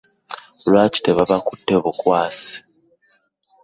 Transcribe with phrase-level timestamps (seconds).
[0.69, 2.53] Lwaki tebaabakute bukwasi?